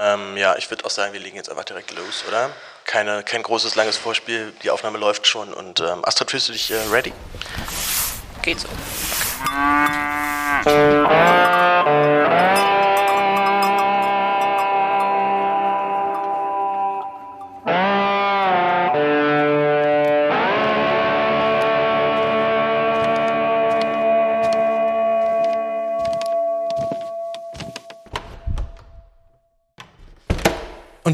[0.00, 2.50] Ähm, ja, ich würde auch sagen, wir legen jetzt einfach direkt los, oder?
[2.84, 5.52] Keine, kein großes, langes Vorspiel, die Aufnahme läuft schon.
[5.52, 7.12] Und ähm, Astrid, fühlst du dich äh, ready?
[8.42, 8.68] Geht so.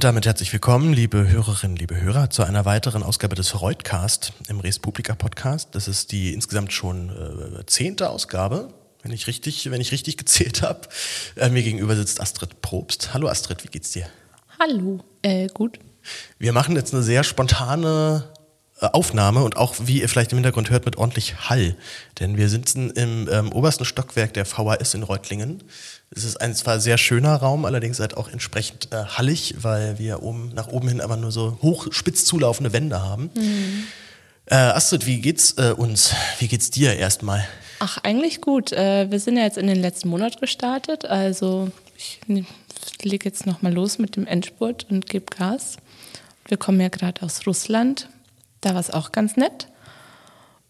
[0.00, 4.58] Und damit herzlich willkommen, liebe Hörerinnen, liebe Hörer, zu einer weiteren Ausgabe des Freudcast im
[4.58, 5.74] Res Publica Podcast.
[5.74, 10.62] Das ist die insgesamt schon äh, zehnte Ausgabe, wenn ich richtig, wenn ich richtig gezählt
[10.62, 10.88] habe.
[11.36, 13.12] Äh, mir gegenüber sitzt Astrid Probst.
[13.12, 14.06] Hallo Astrid, wie geht's dir?
[14.58, 15.78] Hallo, äh, gut.
[16.38, 18.24] Wir machen jetzt eine sehr spontane
[18.86, 21.76] Aufnahme und auch, wie ihr vielleicht im Hintergrund hört, mit ordentlich Hall.
[22.18, 25.62] Denn wir sitzen im ähm, obersten Stockwerk der VHS in Reutlingen.
[26.10, 30.22] Es ist ein zwar sehr schöner Raum, allerdings halt auch entsprechend äh, hallig, weil wir
[30.22, 33.30] oben nach oben hin aber nur so hoch spitz zulaufende Wände haben.
[33.34, 33.84] Mhm.
[34.46, 36.12] Äh, Astrid, wie geht's äh, uns?
[36.38, 37.46] Wie geht's dir erstmal?
[37.78, 38.72] Ach, eigentlich gut.
[38.72, 42.20] Äh, wir sind ja jetzt in den letzten Monat gestartet, also ich
[43.02, 45.76] lege jetzt nochmal los mit dem Endspurt und gebe Gas.
[46.48, 48.08] Wir kommen ja gerade aus Russland.
[48.60, 49.68] Da war es auch ganz nett.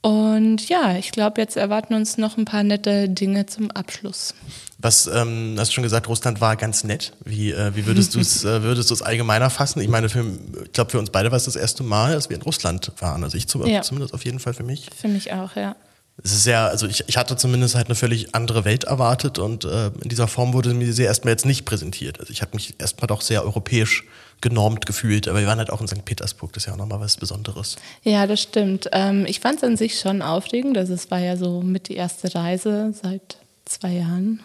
[0.02, 4.34] Und ja, ich glaube, jetzt erwarten uns noch ein paar nette Dinge zum Abschluss.
[4.78, 7.12] Was ähm, hast du schon gesagt, Russland war ganz nett.
[7.22, 9.80] Wie, äh, wie würdest du es äh, würdest allgemeiner fassen?
[9.80, 10.24] Ich meine, für,
[10.64, 13.24] ich glaube, für uns beide war es das erste Mal, dass wir in Russland waren.
[13.24, 13.82] Also ich zum, ja.
[13.82, 14.88] zumindest auf jeden Fall für mich.
[14.98, 15.76] Für mich auch, ja.
[16.22, 19.64] Es ist sehr, also ich, ich hatte zumindest halt eine völlig andere Welt erwartet und
[19.64, 22.20] äh, in dieser Form wurde mir sie erstmal jetzt nicht präsentiert.
[22.20, 24.04] Also ich habe mich erstmal doch sehr europäisch
[24.40, 26.04] genormt gefühlt, aber wir waren halt auch in St.
[26.04, 27.76] Petersburg, das ist ja auch nochmal was Besonderes.
[28.02, 28.88] Ja, das stimmt.
[28.92, 31.96] Ähm, ich fand es an sich schon aufregend, also es war ja so mit die
[31.96, 34.40] erste Reise seit zwei Jahren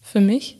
[0.00, 0.58] für mich.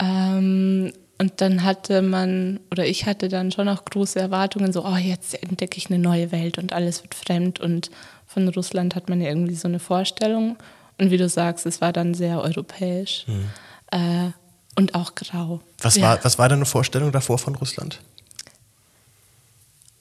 [0.00, 4.96] Ähm, und dann hatte man, oder ich hatte dann schon auch große Erwartungen, so, oh,
[4.96, 7.60] jetzt entdecke ich eine neue Welt und alles wird fremd.
[7.60, 7.90] Und
[8.26, 10.56] von Russland hat man ja irgendwie so eine Vorstellung.
[10.98, 13.50] Und wie du sagst, es war dann sehr europäisch hm.
[13.92, 14.30] äh,
[14.76, 15.60] und auch grau.
[15.78, 16.02] Was, ja.
[16.02, 18.00] war, was war deine Vorstellung davor von Russland?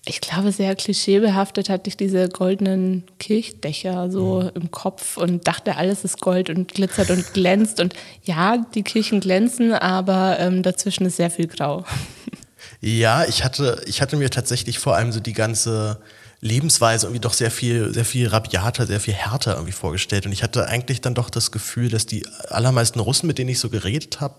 [0.06, 4.52] ich glaube, sehr klischeebehaftet hatte ich diese goldenen Kirchdächer so mhm.
[4.62, 7.80] im Kopf und dachte, alles ist Gold und glitzert und glänzt.
[7.80, 11.86] Und ja, die Kirchen glänzen, aber ähm, dazwischen ist sehr viel Grau.
[12.82, 16.02] Ja, ich hatte, ich hatte mir tatsächlich vor allem so die ganze
[16.44, 20.26] Lebensweise irgendwie doch sehr viel, sehr viel rabiater, sehr viel härter irgendwie vorgestellt.
[20.26, 23.60] Und ich hatte eigentlich dann doch das Gefühl, dass die allermeisten Russen, mit denen ich
[23.60, 24.36] so geredet habe,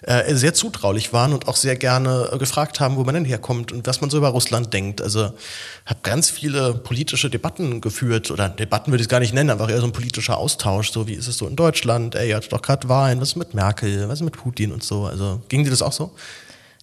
[0.00, 3.86] äh, sehr zutraulich waren und auch sehr gerne gefragt haben, wo man denn herkommt und
[3.86, 5.02] was man so über Russland denkt.
[5.02, 5.24] Also
[5.84, 9.68] habe ganz viele politische Debatten geführt oder Debatten würde ich es gar nicht nennen, einfach
[9.68, 10.90] eher so ein politischer Austausch.
[10.90, 12.14] So wie ist es so in Deutschland?
[12.14, 14.82] Ey, ihr hattet doch gerade Wahlen, was ist mit Merkel, was ist mit Putin und
[14.82, 15.04] so.
[15.04, 16.14] Also ging dir das auch so?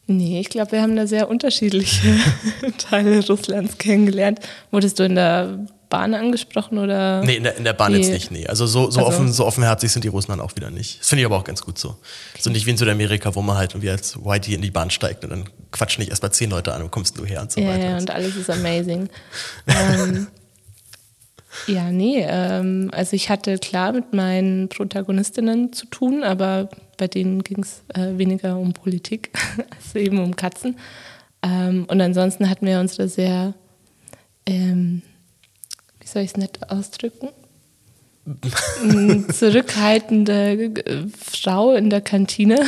[0.10, 2.16] Nee, ich glaube, wir haben da sehr unterschiedliche
[2.80, 4.40] Teile Russlands kennengelernt.
[4.72, 7.24] Wurdest du in der Bahn angesprochen oder?
[7.24, 8.00] Nee, in der, in der Bahn nee.
[8.00, 8.48] jetzt nicht, nee.
[8.48, 11.00] Also so, so, also, offen, so offenherzig sind die Russen dann auch wieder nicht.
[11.00, 11.90] Das finde ich aber auch ganz gut so.
[11.90, 12.40] Okay.
[12.40, 15.24] So nicht wie in Südamerika, wo man halt irgendwie als Whitey in die Bahn steigt
[15.24, 17.62] und dann quatschen nicht erst mal zehn Leute an, wo kommst du her und so
[17.62, 17.90] ja, weiter.
[17.90, 19.10] Ja, und alles ist amazing.
[19.68, 20.28] ähm,
[21.68, 27.44] ja, nee, ähm, also ich hatte klar mit meinen Protagonistinnen zu tun, aber bei denen
[27.44, 29.32] ging es äh, weniger um Politik
[29.76, 30.78] als eben um Katzen.
[31.42, 33.54] Ähm, und ansonsten hatten wir unsere sehr,
[34.46, 35.02] ähm,
[36.00, 37.30] wie soll ich es nett ausdrücken?
[39.34, 40.54] zurückhaltende
[40.86, 42.60] äh, Frau in der Kantine.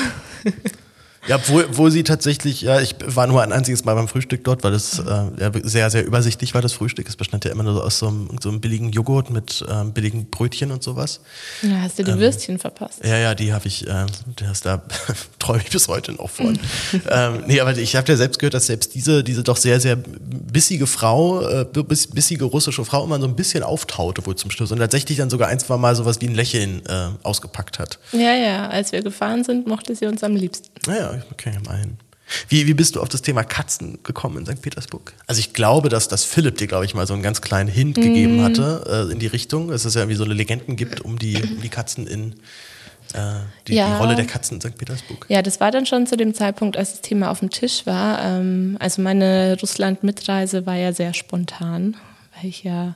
[1.28, 4.64] Ja, obwohl, obwohl sie tatsächlich, ja, ich war nur ein einziges Mal beim Frühstück dort,
[4.64, 7.08] weil es äh, ja, sehr, sehr übersichtlich war, das Frühstück.
[7.08, 9.94] Es bestand ja immer nur so aus so einem, so einem billigen Joghurt mit ähm,
[9.94, 11.22] billigen Brötchen und sowas.
[11.62, 13.04] Ja, hast du die ähm, Würstchen verpasst?
[13.04, 14.82] Ja, ja, die habe ich, äh, das, da
[15.40, 16.58] träume ich bis heute noch von.
[17.10, 19.98] ähm, nee, aber ich habe ja selbst gehört, dass selbst diese, diese doch sehr, sehr
[19.98, 24.80] bissige Frau, äh, bissige russische Frau immer so ein bisschen auftaute wohl zum Schluss und
[24.80, 28.00] tatsächlich dann sogar ein, zwei Mal sowas wie ein Lächeln äh, ausgepackt hat.
[28.12, 30.71] Ja, ja, als wir gefahren sind, mochte sie uns am liebsten.
[30.88, 31.98] Naja, okay, immerhin.
[32.48, 34.62] Wie, wie bist du auf das Thema Katzen gekommen in St.
[34.62, 35.14] Petersburg?
[35.28, 37.98] Also ich glaube, dass, dass Philipp dir, glaube ich, mal so einen ganz kleinen Hint
[37.98, 38.02] mm.
[38.02, 41.20] gegeben hatte äh, in die Richtung, dass es ja irgendwie so eine Legenden gibt um
[41.20, 42.36] die, um die Katzen in
[43.14, 43.88] äh, die, ja.
[43.88, 44.78] die, Rolle der Katzen in St.
[44.78, 45.26] Petersburg.
[45.28, 48.24] Ja, das war dann schon zu dem Zeitpunkt, als das Thema auf dem Tisch war.
[48.24, 51.98] Ähm, also meine Russland-Mitreise war ja sehr spontan,
[52.36, 52.96] weil ich ja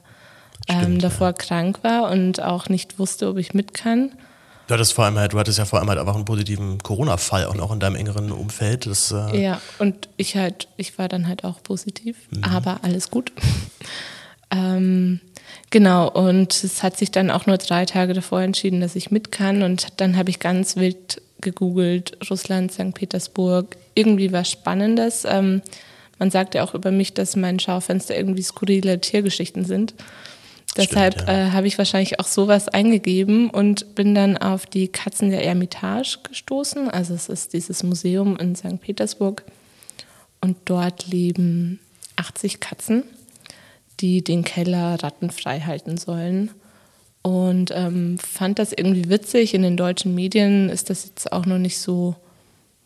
[0.68, 1.34] ähm, Stimmt, davor ja.
[1.34, 4.12] krank war und auch nicht wusste, ob ich mit kann.
[4.68, 7.46] Du hattest vor allem halt, du hattest ja vor allem halt einfach einen positiven Corona-Fall
[7.46, 8.88] auch noch in deinem engeren Umfeld.
[8.88, 12.44] Das, äh ja, und ich halt, ich war dann halt auch positiv, mhm.
[12.44, 13.32] aber alles gut.
[14.52, 15.20] ähm,
[15.70, 19.32] genau, und es hat sich dann auch nur drei Tage davor entschieden, dass ich mit
[19.32, 19.62] kann.
[19.62, 22.94] Und dann habe ich ganz wild gegoogelt, Russland, St.
[22.96, 25.26] Petersburg, irgendwie was Spannendes.
[25.26, 25.62] Ähm,
[26.18, 29.94] man sagt ja auch über mich, dass mein Schaufenster irgendwie skurrile Tiergeschichten sind.
[30.77, 31.48] Deshalb ja.
[31.48, 36.19] äh, habe ich wahrscheinlich auch sowas eingegeben und bin dann auf die Katzen der Ermitage
[36.24, 36.89] gestoßen.
[36.89, 38.81] Also es ist dieses Museum in St.
[38.81, 39.44] Petersburg
[40.42, 41.80] und dort leben
[42.18, 43.04] 80 Katzen,
[44.01, 46.51] die den Keller rattenfrei halten sollen.
[47.22, 49.54] Und ähm, fand das irgendwie witzig.
[49.54, 52.16] In den deutschen Medien ist das jetzt auch noch nicht so,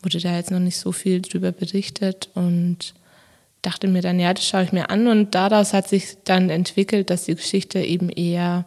[0.01, 2.93] wurde da jetzt noch nicht so viel drüber berichtet und
[3.61, 7.09] dachte mir dann, ja, das schaue ich mir an und daraus hat sich dann entwickelt,
[7.09, 8.65] dass die Geschichte eben eher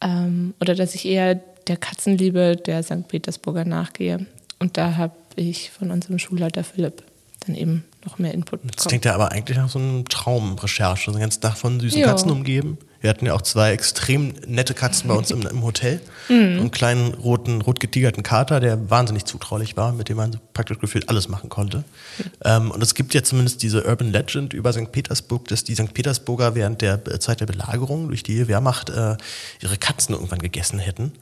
[0.00, 3.06] ähm, oder dass ich eher der Katzenliebe der St.
[3.08, 4.26] Petersburger nachgehe.
[4.58, 7.04] Und da habe ich von unserem Schulleiter Philipp
[7.46, 8.72] dann eben noch mehr Input bekommen.
[8.76, 12.00] Das klingt ja aber eigentlich nach so einem Traumrecherche, so ein ganzes Dach von süßen
[12.00, 12.06] jo.
[12.06, 12.78] Katzen umgeben.
[13.02, 16.00] Wir hatten ja auch zwei extrem nette Katzen bei uns im, im Hotel.
[16.28, 16.34] Mhm.
[16.34, 21.08] einen kleinen roten, rot getigerten Kater, der wahnsinnig zutraulich war, mit dem man praktisch gefühlt
[21.08, 21.78] alles machen konnte.
[21.78, 22.24] Mhm.
[22.44, 24.90] Ähm, und es gibt ja zumindest diese Urban Legend über St.
[24.90, 25.92] Petersburg, dass die St.
[25.92, 29.16] Petersburger während der Zeit der Belagerung durch die Wehrmacht äh,
[29.60, 31.12] ihre Katzen irgendwann gegessen hätten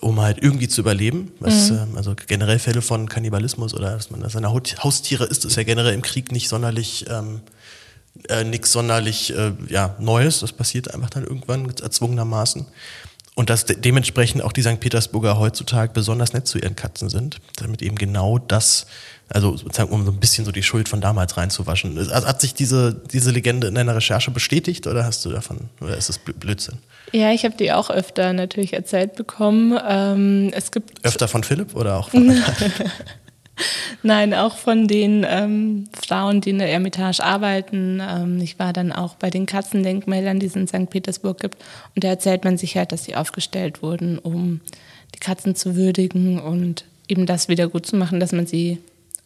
[0.00, 1.32] um halt irgendwie zu überleben.
[1.40, 1.94] Was, mhm.
[1.94, 5.94] äh, also generell Fälle von Kannibalismus oder dass man seine Haustiere isst, ist ja generell
[5.94, 7.40] im Krieg nicht sonderlich ähm,
[8.28, 10.40] äh, nichts sonderlich äh, ja, Neues.
[10.40, 12.66] Das passiert einfach dann irgendwann erzwungenermaßen.
[13.38, 14.80] Und dass de dementsprechend auch die St.
[14.80, 18.86] Petersburger heutzutage besonders nett zu ihren Katzen sind, damit eben genau das,
[19.28, 21.96] also sozusagen um so ein bisschen so die Schuld von damals reinzuwaschen.
[22.10, 26.10] Hat sich diese, diese Legende in deiner Recherche bestätigt oder hast du davon, oder ist
[26.10, 26.78] es Blödsinn?
[27.12, 29.78] Ja, ich habe die auch öfter natürlich erzählt bekommen.
[29.88, 32.42] Ähm, es gibt öfter von Philipp oder auch von
[34.02, 38.00] Nein, auch von den ähm, Frauen, die in der Ermitage arbeiten.
[38.00, 40.90] Ähm, ich war dann auch bei den Katzendenkmälern, die es in St.
[40.90, 41.56] Petersburg gibt.
[41.94, 44.60] Und da erzählt man sich halt, dass sie aufgestellt wurden, um
[45.14, 48.78] die Katzen zu würdigen und eben das wieder gut zu machen, dass man sie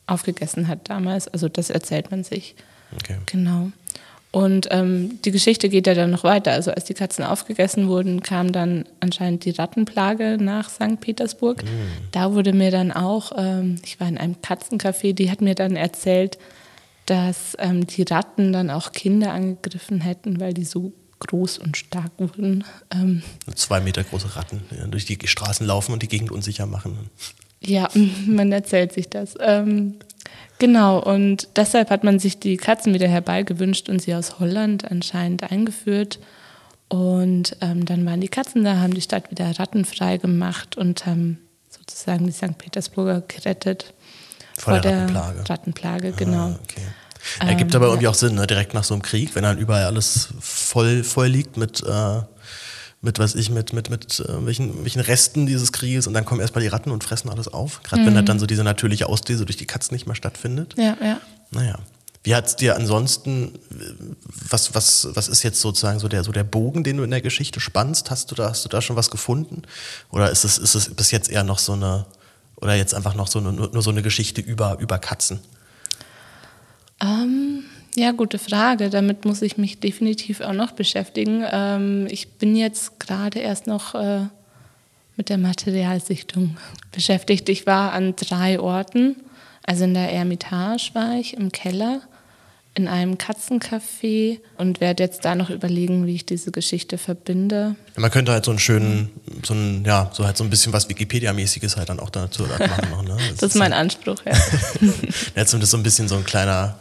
[0.07, 1.29] aufgegessen hat damals.
[1.29, 2.55] Also das erzählt man sich.
[2.95, 3.17] Okay.
[3.27, 3.73] Genau.
[4.33, 6.53] Und ähm, die Geschichte geht ja dann noch weiter.
[6.53, 11.01] Also als die Katzen aufgegessen wurden, kam dann anscheinend die Rattenplage nach St.
[11.01, 11.63] Petersburg.
[11.63, 11.69] Mhm.
[12.13, 15.77] Da wurde mir dann auch, ähm, ich war in einem Katzencafé, die hat mir dann
[15.77, 16.39] erzählt,
[17.05, 22.13] dass ähm, die Ratten dann auch Kinder angegriffen hätten, weil die so groß und stark
[22.17, 22.65] wurden.
[22.91, 23.23] Ähm,
[23.55, 27.11] Zwei Meter große Ratten die durch die Straßen laufen und die Gegend unsicher machen.
[27.61, 27.89] Ja,
[28.27, 29.35] man erzählt sich das.
[29.41, 29.97] Ähm,
[30.59, 35.51] Genau, und deshalb hat man sich die Katzen wieder herbeigewünscht und sie aus Holland anscheinend
[35.51, 36.21] eingeführt.
[36.89, 41.39] Und ähm, dann waren die Katzen da, haben die Stadt wieder rattenfrei gemacht und haben
[41.69, 42.59] sozusagen die St.
[42.59, 43.95] Petersburger gerettet.
[44.59, 45.51] Vor, vor der, Rattenplage.
[45.51, 46.49] Rattenplage, genau.
[46.49, 46.83] Ah, okay.
[47.41, 48.11] Ergibt ähm, aber irgendwie ja.
[48.11, 48.47] auch Sinn, ne?
[48.47, 52.21] direkt nach so einem Krieg, wenn dann überall alles voll, voll liegt mit äh,
[53.03, 56.41] mit was ich, mit, mit, mit äh, welchen, welchen Resten dieses Krieges und dann kommen
[56.41, 57.83] erstmal die Ratten und fressen alles auf.
[57.83, 58.07] Gerade mhm.
[58.07, 60.75] wenn halt dann so diese natürliche Auslese durch die Katzen nicht mehr stattfindet.
[60.79, 61.21] Ja, ja.
[61.51, 61.79] Naja.
[62.25, 63.59] Wie hat es dir ansonsten,
[64.49, 67.21] was, was, was ist jetzt sozusagen so der, so der Bogen, den du in der
[67.21, 68.13] Geschichte spannst?
[68.13, 69.63] Hast du da, hast du da schon was gefunden?
[70.11, 72.07] Oder ist es, ist es bis jetzt eher noch so eine,
[72.55, 75.41] oder jetzt einfach noch so eine, nur so eine Geschichte über, über Katzen?
[77.01, 78.91] Ähm, ja, gute Frage.
[78.91, 81.45] Damit muss ich mich definitiv auch noch beschäftigen.
[81.51, 84.27] Ähm, ich bin jetzt gerade erst noch äh,
[85.17, 86.57] mit der Materialsichtung
[86.93, 87.49] beschäftigt.
[87.49, 89.17] Ich war an drei Orten.
[89.65, 92.01] Also in der Ermitage war ich, im Keller,
[92.75, 97.77] in einem Katzencafé und werde jetzt da noch überlegen, wie ich diese Geschichte verbinde.
[97.95, 99.11] Ja, man könnte halt so einen schönen,
[99.45, 103.07] so ein, ja, so halt so ein bisschen was Wikipedia-mäßiges halt dann auch dazu machen.
[103.07, 103.17] Ne?
[103.31, 104.33] Das, das ist mein halt Anspruch, ja.
[105.37, 105.47] ja.
[105.47, 106.79] Zumindest so ein bisschen so ein kleiner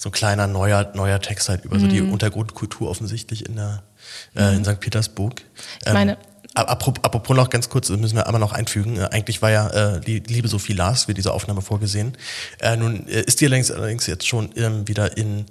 [0.00, 1.80] so ein kleiner neuer, neuer Text halt über mhm.
[1.80, 2.12] so die mhm.
[2.12, 3.82] Untergrundkultur offensichtlich in der
[4.34, 4.80] äh, in St.
[4.80, 5.42] Petersburg.
[5.82, 6.16] Ich ähm, meine,
[6.52, 8.96] Apropos, noch ganz kurz, müssen wir aber noch einfügen.
[8.96, 12.16] Äh, eigentlich war ja äh, die liebe Sophie Lars für diese Aufnahme vorgesehen.
[12.60, 15.44] Äh, nun äh, ist die allerdings, allerdings jetzt schon ähm, wieder in,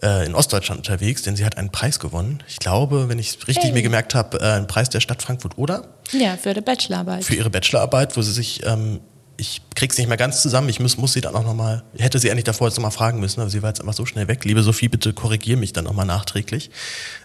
[0.00, 2.42] äh, in Ostdeutschland unterwegs, denn sie hat einen Preis gewonnen.
[2.46, 3.72] Ich glaube, wenn ich es richtig hey.
[3.72, 5.88] mir gemerkt habe, äh, einen Preis der Stadt Frankfurt, oder?
[6.12, 7.24] Ja, für ihre Bachelorarbeit.
[7.24, 9.00] Für ihre Bachelorarbeit, wo sie sich ähm,
[9.38, 10.68] ich krieg's nicht mehr ganz zusammen.
[10.68, 13.40] Ich muss, muss sie dann auch nochmal, hätte sie eigentlich davor jetzt nochmal fragen müssen,
[13.40, 14.44] aber sie war jetzt einfach so schnell weg.
[14.44, 16.70] Liebe Sophie, bitte korrigier mich dann nochmal nachträglich.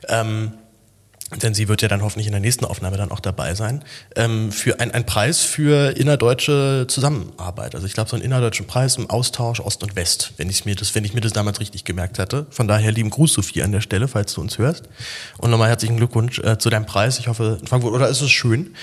[0.08, 0.54] Ähm,
[1.42, 3.84] denn sie wird ja dann hoffentlich in der nächsten Aufnahme dann auch dabei sein,
[4.16, 7.76] ähm, für ein, ein Preis für innerdeutsche Zusammenarbeit.
[7.76, 10.76] Also ich glaube, so einen innerdeutschen Preis im Austausch Ost und West, wenn ich mir
[10.76, 12.46] das, wenn ich mir das damals richtig gemerkt hatte.
[12.50, 14.84] Von daher lieben Gruß, Sophie, an der Stelle, falls du uns hörst.
[15.38, 17.20] Und nochmal herzlichen Glückwunsch äh, zu deinem Preis.
[17.20, 18.76] Ich hoffe, in Frankfurt, oder ist es schön?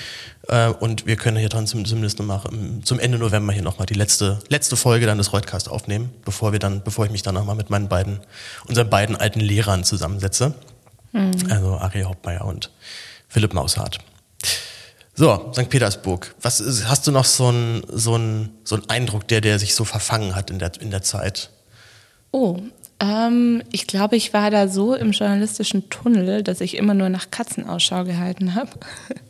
[0.47, 2.45] Äh, und wir können hier dran zumindest noch
[2.83, 6.59] zum Ende November hier nochmal die letzte, letzte Folge dann des Reutcast aufnehmen, bevor wir
[6.59, 8.19] dann, bevor ich mich dann nochmal mit meinen beiden,
[8.67, 10.53] unseren beiden alten Lehrern zusammensetze.
[11.11, 11.31] Mhm.
[11.49, 12.71] Also Ari Hauptmeier und
[13.27, 13.99] Philipp Maushardt.
[15.13, 15.69] So, St.
[15.69, 16.33] Petersburg.
[16.41, 19.75] Was ist, hast du noch so einen so einen, so einen Eindruck, der, der sich
[19.75, 21.49] so verfangen hat in der, in der Zeit?
[22.31, 22.57] Oh,
[23.01, 27.29] ähm, ich glaube, ich war da so im journalistischen Tunnel, dass ich immer nur nach
[27.31, 28.71] Katzen Ausschau gehalten habe.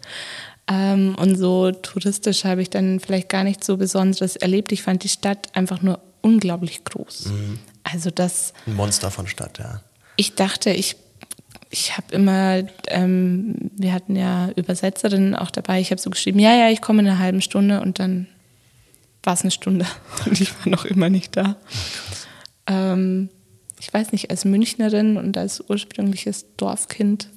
[0.68, 4.72] ähm, und so touristisch habe ich dann vielleicht gar nicht so Besonderes erlebt.
[4.72, 7.28] Ich fand die Stadt einfach nur unglaublich groß.
[7.28, 7.60] Mhm.
[7.84, 8.54] Also das.
[8.68, 9.82] Ein Monster von Stadt, ja.
[10.18, 10.98] Ich dachte, ich
[11.72, 16.54] ich habe immer, ähm, wir hatten ja Übersetzerinnen auch dabei, ich habe so geschrieben, ja,
[16.54, 18.28] ja, ich komme in einer halben Stunde und dann
[19.24, 19.86] war es eine Stunde
[20.26, 21.56] und ich war noch immer nicht da.
[22.68, 23.30] Ähm,
[23.80, 27.30] ich weiß nicht, als Münchnerin und als ursprüngliches Dorfkind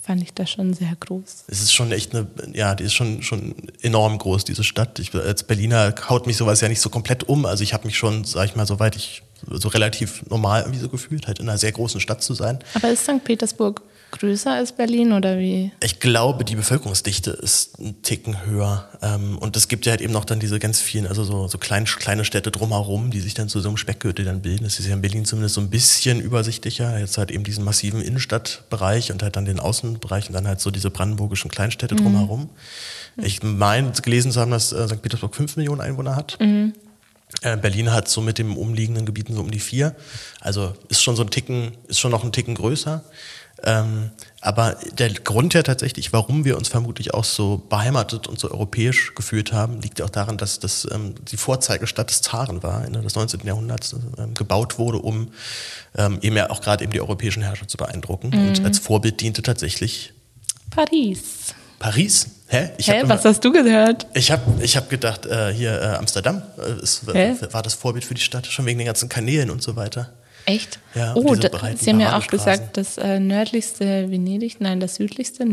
[0.00, 1.44] fand ich das schon sehr groß.
[1.48, 4.98] Es ist schon echt eine, ja, die ist schon, schon enorm groß, diese Stadt.
[4.98, 7.46] Ich, als Berliner haut mich sowas ja nicht so komplett um.
[7.46, 10.88] Also ich habe mich schon, sag ich mal, soweit ich so relativ normal irgendwie so
[10.88, 12.58] gefühlt, halt in einer sehr großen Stadt zu sein.
[12.74, 13.22] Aber ist St.
[13.24, 13.82] Petersburg
[14.18, 15.72] größer als Berlin oder wie?
[15.82, 18.88] Ich glaube, die Bevölkerungsdichte ist ein Ticken höher.
[19.02, 21.58] Ähm, und es gibt ja halt eben noch dann diese ganz vielen, also so, so
[21.58, 24.64] klein, kleine Städte drumherum, die sich dann zu so einem Speckgürtel dann bilden.
[24.64, 26.98] Das ist ja in Berlin zumindest so ein bisschen übersichtlicher.
[26.98, 30.70] Jetzt halt eben diesen massiven Innenstadtbereich und halt dann den Außenbereich und dann halt so
[30.70, 32.50] diese brandenburgischen Kleinstädte drumherum.
[33.16, 33.24] Mhm.
[33.24, 35.02] Ich meine, gelesen zu haben, dass äh, St.
[35.02, 36.38] Petersburg fünf Millionen Einwohner hat.
[36.40, 36.74] Mhm.
[37.42, 39.94] Äh, Berlin hat so mit den umliegenden Gebieten so um die vier.
[40.40, 43.04] Also ist schon so ein Ticken, ist schon noch ein Ticken größer.
[43.62, 44.10] Ähm,
[44.40, 49.14] aber der Grund ja tatsächlich, warum wir uns vermutlich auch so beheimatet und so europäisch
[49.14, 53.00] gefühlt haben, liegt ja auch daran, dass das ähm, die Vorzeigestadt des Zaren war, Ende
[53.00, 53.40] des 19.
[53.44, 55.28] Jahrhunderts, ähm, gebaut wurde, um
[55.96, 58.30] ähm, eben ja auch gerade eben die europäischen Herrscher zu beeindrucken.
[58.30, 58.48] Mhm.
[58.48, 60.12] Und als Vorbild diente tatsächlich
[60.70, 61.54] Paris.
[61.78, 62.26] Paris?
[62.46, 62.70] Hä?
[62.76, 64.06] Ich Hä, was hast du gehört?
[64.14, 68.14] Ich habe ich hab gedacht, äh, hier äh, Amsterdam äh, ist, war das Vorbild für
[68.14, 70.12] die Stadt, schon wegen den ganzen Kanälen und so weiter.
[70.46, 70.78] Echt?
[70.94, 75.46] Ja, oh, da, Sie haben ja auch gesagt, das äh, nördlichste Venedig, nein, das südlichste,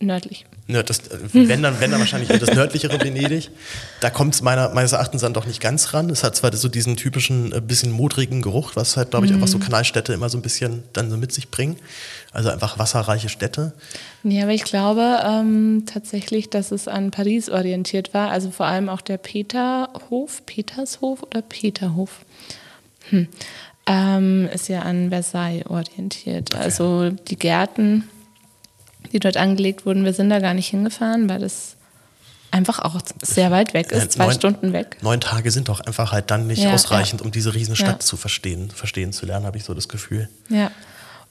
[0.00, 0.44] nördlich.
[0.68, 3.50] Ja, das, äh, wenn, dann, wenn dann wahrscheinlich das nördlichere Venedig.
[4.00, 6.10] Da kommt es meiner, meines Erachtens dann doch nicht ganz ran.
[6.10, 9.38] Es hat zwar so diesen typischen, äh, bisschen modrigen Geruch, was halt, glaube ich, mhm.
[9.38, 11.76] einfach so Kanalstädte immer so ein bisschen dann so mit sich bringen.
[12.32, 13.72] Also einfach wasserreiche Städte.
[14.22, 18.30] Nee, aber ich glaube ähm, tatsächlich, dass es an Paris orientiert war.
[18.30, 22.10] Also vor allem auch der Peterhof, Petershof oder Peterhof.
[23.10, 23.28] Hm
[23.86, 26.52] ähm, ist ja an Versailles orientiert.
[26.52, 26.62] Okay.
[26.62, 28.08] Also die Gärten,
[29.12, 31.76] die dort angelegt wurden, wir sind da gar nicht hingefahren, weil das
[32.50, 34.96] einfach auch sehr weit weg ist, zwei neun, Stunden weg.
[35.02, 37.24] Neun Tage sind doch einfach halt dann nicht ja, ausreichend, ja.
[37.24, 38.00] um diese Riesenstadt ja.
[38.00, 40.28] zu verstehen, verstehen zu lernen, habe ich so das Gefühl.
[40.48, 40.70] Ja,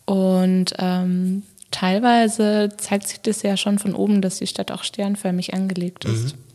[0.05, 5.53] und ähm, teilweise zeigt sich das ja schon von oben, dass die Stadt auch sternförmig
[5.53, 6.12] angelegt ist.
[6.12, 6.24] Mhm.
[6.24, 6.46] Mhm.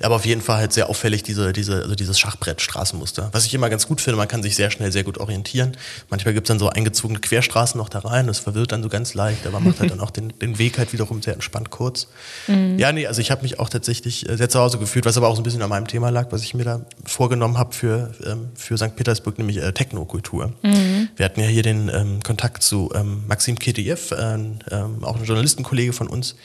[0.00, 3.30] Aber auf jeden Fall halt sehr auffällig diese, diese, also dieses Schachbrettstraßenmuster.
[3.32, 5.76] Was ich immer ganz gut finde, man kann sich sehr schnell sehr gut orientieren.
[6.10, 9.14] Manchmal gibt es dann so eingezogene Querstraßen noch da rein, das verwirrt dann so ganz
[9.14, 12.08] leicht, aber macht halt dann auch den, den Weg halt wiederum sehr entspannt kurz.
[12.46, 12.78] Mhm.
[12.78, 15.28] Ja, nee, also ich habe mich auch tatsächlich äh, sehr zu Hause gefühlt, was aber
[15.28, 18.12] auch so ein bisschen an meinem Thema lag, was ich mir da vorgenommen habe für,
[18.24, 18.96] ähm, für St.
[18.96, 20.52] Petersburg, nämlich äh, Technokultur.
[20.62, 21.08] Mhm.
[21.16, 24.58] Wir hatten ja hier den ähm, Kontakt zu ähm, Maxim Kediev, äh, ähm,
[25.02, 26.36] auch ein Journalistenkollege von uns,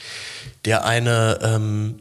[0.65, 1.95] der eine ähm,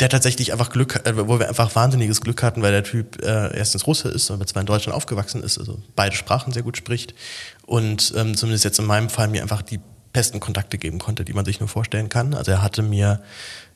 [0.00, 3.56] der tatsächlich einfach Glück, äh, wo wir einfach wahnsinniges Glück hatten, weil der Typ äh,
[3.56, 7.14] erstens Russe ist, aber zwar in Deutschland aufgewachsen ist, also beide Sprachen sehr gut spricht
[7.66, 9.80] und ähm, zumindest jetzt in meinem Fall mir einfach die
[10.12, 12.34] besten Kontakte geben konnte, die man sich nur vorstellen kann.
[12.34, 13.20] Also er hatte mir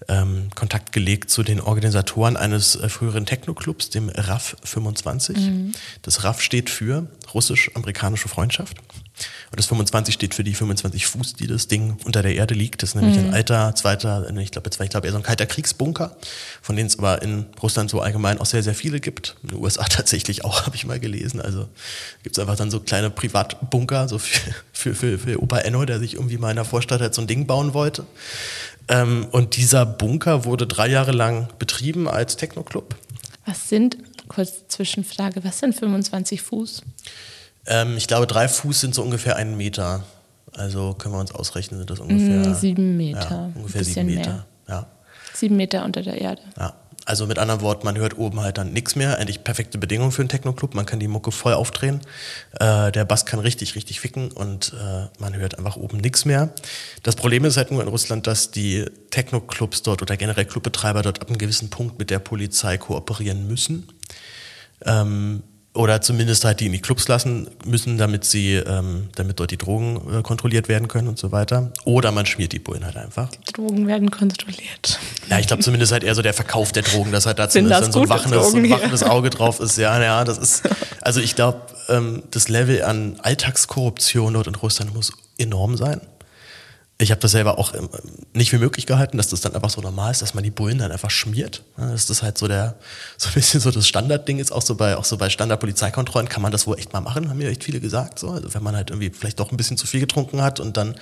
[0.08, 5.36] ähm, Kontakt gelegt zu den Organisatoren eines äh, früheren Techno-Clubs, dem RAF 25.
[5.36, 5.72] Mhm.
[6.02, 8.76] Das RAF steht für Russisch-Amerikanische Freundschaft.
[9.50, 12.82] Und das 25 steht für die 25 Fuß, die das Ding unter der Erde liegt.
[12.82, 13.26] Das ist nämlich mhm.
[13.26, 16.16] ein alter, zweiter, ich glaube, ich glaube eher so ein kalter Kriegsbunker,
[16.62, 19.36] von denen es aber in Russland so allgemein auch sehr, sehr viele gibt.
[19.42, 21.40] In den USA tatsächlich auch, habe ich mal gelesen.
[21.40, 21.68] Also
[22.22, 25.98] gibt es einfach dann so kleine Privatbunker, so für, für, für, für Opa Enno, der
[25.98, 28.04] sich irgendwie mal in der Vorstadt halt so ein Ding bauen wollte.
[28.88, 32.96] Ähm, und dieser Bunker wurde drei Jahre lang betrieben als Techno-Club.
[33.44, 33.96] Was sind,
[34.28, 36.82] kurz Zwischenfrage, was sind 25 Fuß?
[37.68, 40.04] Ähm, ich glaube, drei Fuß sind so ungefähr einen Meter.
[40.52, 42.50] Also können wir uns ausrechnen, sind das ungefähr.
[42.50, 43.30] Mm, sieben Meter.
[43.30, 44.46] Ja, ungefähr sieben Meter.
[44.66, 44.86] Ja.
[45.34, 46.42] Sieben Meter unter der Erde.
[46.58, 46.74] Ja.
[47.04, 49.18] Also mit anderen Worten, man hört oben halt dann nichts mehr.
[49.18, 50.74] Eigentlich perfekte Bedingungen für einen Techno-Club.
[50.74, 52.00] Man kann die Mucke voll aufdrehen.
[52.60, 56.50] Äh, der Bass kann richtig, richtig ficken und äh, man hört einfach oben nichts mehr.
[57.02, 61.22] Das Problem ist halt nur in Russland, dass die Techno-Clubs dort oder generell Clubbetreiber dort
[61.22, 63.88] ab einem gewissen Punkt mit der Polizei kooperieren müssen.
[64.84, 65.42] Ähm,
[65.78, 69.56] oder zumindest halt die in die Clubs lassen müssen, damit sie, ähm, damit dort die
[69.56, 71.70] Drogen äh, kontrolliert werden können und so weiter.
[71.84, 73.30] Oder man schmiert die Bullen halt einfach.
[73.30, 74.98] Die Drogen werden kontrolliert.
[75.30, 77.80] Ja, ich glaube zumindest halt eher so der Verkauf der Drogen, dass halt da zumindest
[77.80, 79.78] dann so ein wachendes, Drogen, ein wachendes Auge drauf ist.
[79.78, 80.68] Ja, ja, das ist,
[81.00, 86.00] also ich glaube, ähm, das Level an Alltagskorruption dort in Russland muss enorm sein.
[87.00, 87.88] Ich habe das selber auch ähm,
[88.32, 90.78] nicht für möglich gehalten, dass das dann einfach so normal ist, dass man die Bullen
[90.78, 91.62] dann einfach schmiert.
[91.76, 92.74] Dass das halt so der,
[93.16, 96.42] so ein bisschen so das Standardding ist, auch so bei, auch so bei Standardpolizeikontrollen kann
[96.42, 98.18] man das wohl echt mal machen, haben mir echt viele gesagt.
[98.18, 98.30] So.
[98.30, 100.96] Also wenn man halt irgendwie vielleicht doch ein bisschen zu viel getrunken hat und dann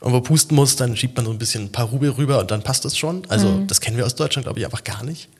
[0.00, 2.62] irgendwo pusten muss, dann schiebt man so ein bisschen ein paar Rubel rüber und dann
[2.62, 3.22] passt das schon.
[3.30, 5.30] Also das kennen wir aus Deutschland, glaube ich, einfach gar nicht.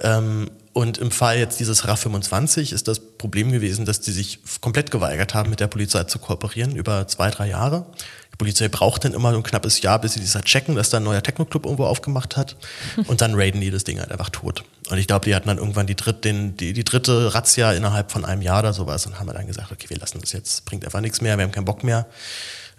[0.00, 4.40] Ähm, und im Fall jetzt dieses RAF 25 ist das Problem gewesen, dass die sich
[4.60, 7.86] komplett geweigert haben, mit der Polizei zu kooperieren über zwei, drei Jahre.
[8.32, 10.90] Die Polizei braucht dann immer so ein knappes Jahr, bis sie das halt checken, dass
[10.90, 12.56] da ein neuer Techno-Club irgendwo aufgemacht hat.
[13.06, 14.64] Und dann raiden die das Ding halt einfach tot.
[14.90, 18.10] Und ich glaube, die hatten dann irgendwann die, dritt, den, die, die dritte Razzia innerhalb
[18.10, 20.84] von einem Jahr oder sowas und haben dann gesagt, okay, wir lassen das jetzt, bringt
[20.84, 22.06] einfach nichts mehr, wir haben keinen Bock mehr.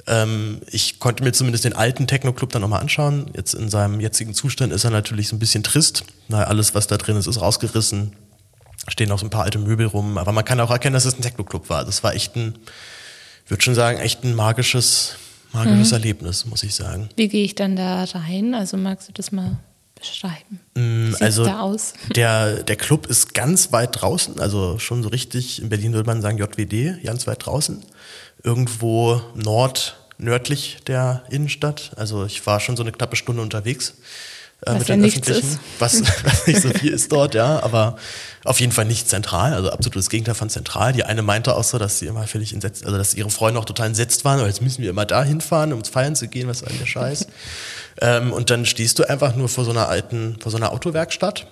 [0.05, 3.31] Ähm, ich konnte mir zumindest den alten Techno-Club dann nochmal anschauen.
[3.35, 6.03] Jetzt in seinem jetzigen Zustand ist er natürlich so ein bisschen trist.
[6.27, 8.13] Na, alles, was da drin ist, ist rausgerissen.
[8.89, 10.17] Stehen noch so ein paar alte Möbel rum.
[10.17, 11.85] Aber man kann auch erkennen, dass es ein Techno-Club war.
[11.85, 12.57] Das war echt ein,
[13.45, 15.15] ich würde schon sagen, echt ein magisches,
[15.53, 15.93] magisches Mhm.
[15.93, 17.09] Erlebnis, muss ich sagen.
[17.15, 18.53] Wie gehe ich dann da rein?
[18.53, 19.57] Also magst du das mal
[19.95, 20.59] beschreiben?
[20.75, 21.93] Wie sieht's also da aus?
[22.15, 26.21] Der, der Club ist ganz weit draußen, also schon so richtig, in Berlin würde man
[26.21, 27.81] sagen JWD, ganz weit draußen.
[28.43, 31.91] Irgendwo nord, nördlich der Innenstadt.
[31.95, 33.93] Also ich war schon so eine knappe Stunde unterwegs.
[34.65, 35.59] Äh, Was mit ja den nichts Öffentlichen, ist.
[35.79, 37.97] Was, was nicht so viel ist dort, ja, aber
[38.43, 40.93] auf jeden Fall nicht zentral, also absolutes Gegenteil von zentral.
[40.93, 43.65] Die eine meinte auch so, dass sie immer völlig entsetzt, also dass ihre Freunde auch
[43.65, 46.61] total entsetzt waren, weil jetzt müssen wir immer da hinfahren, um feiern zu gehen, was
[46.61, 47.27] ist eigentlich der Scheiß.
[48.01, 51.47] ähm, und dann stehst du einfach nur vor so einer alten, vor so einer Autowerkstatt.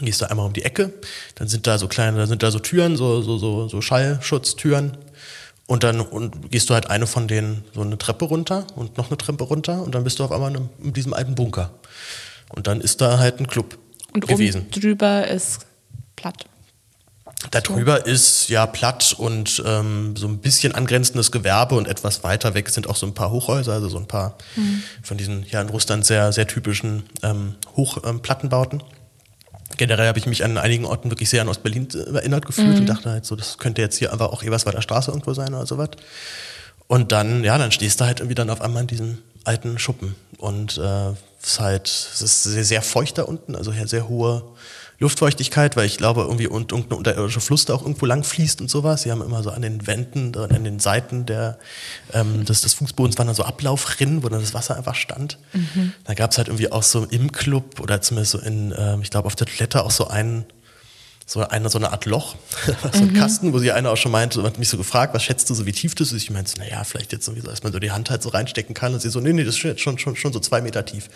[0.00, 0.92] Gehst du einmal um die Ecke,
[1.36, 4.96] dann sind da so kleine, da sind da so Türen, so, so, so, so Schallschutztüren.
[5.66, 9.08] Und dann und gehst du halt eine von denen so eine Treppe runter und noch
[9.08, 11.70] eine Treppe runter und dann bist du auf einmal in, diesem alten Bunker.
[12.50, 13.78] Und dann ist da halt ein Club
[14.12, 14.62] Und gewesen.
[14.62, 15.66] oben drüber ist
[16.16, 16.46] platt.
[17.50, 22.54] Da drüber ist ja platt und ähm, so ein bisschen angrenzendes Gewerbe und etwas weiter
[22.54, 24.36] weg sind auch so ein paar Hochhäuser, also so ein paar
[25.02, 28.82] von diesen ja in Russland sehr, sehr typischen ähm, Hochplattenbauten.
[29.76, 32.86] Generell habe ich mich an einigen Orten wirklich sehr an Ostberlin äh, erinnert gefühlt und
[32.86, 35.90] dachte halt so, das könnte jetzt hier einfach auch Eberswalder Straße irgendwo sein oder sowas.
[36.86, 40.14] Und dann, ja, dann stehst du halt irgendwie dann auf einmal in diesem alten Schuppen.
[40.38, 41.10] Und äh,
[41.42, 44.44] es ist halt, es ist sehr, sehr feucht da unten, also sehr hohe
[45.02, 48.70] Luftfeuchtigkeit, weil ich glaube, irgendwie und, irgendein unterirdischer Fluss da auch irgendwo lang fließt und
[48.70, 49.02] sowas.
[49.02, 51.58] Sie haben immer so an den Wänden, an den Seiten der,
[52.12, 55.38] ähm, des, des Fußbodens waren dann so Ablaufrinnen, wo dann das Wasser einfach stand.
[56.04, 59.10] Da gab es halt irgendwie auch so im Club oder zumindest so in, ähm, ich
[59.10, 60.46] glaube, auf der Toilette auch so einen,
[61.32, 62.34] so eine, so eine Art Loch,
[62.92, 65.48] so ein Kasten, wo sie einer auch schon meinte, hat mich so gefragt, was schätzt
[65.48, 66.22] du so, wie tief das ist?
[66.24, 68.92] Ich meinte, naja, vielleicht jetzt sowieso, dass man so die Hand halt so reinstecken kann.
[68.92, 71.08] Und sie so, nee, nee, das ist schon, schon, schon so zwei Meter tief.